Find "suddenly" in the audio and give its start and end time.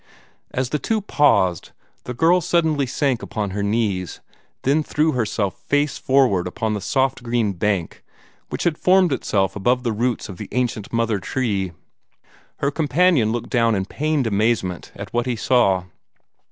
2.41-2.87